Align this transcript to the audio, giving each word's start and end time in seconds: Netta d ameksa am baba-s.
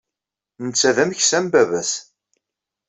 Netta 0.65 0.89
d 0.95 0.97
ameksa 1.03 1.35
am 1.39 1.45
baba-s. 1.53 1.91